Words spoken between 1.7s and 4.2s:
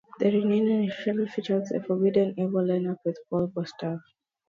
"Forbidden Evil" line-up without Paul Bostaph.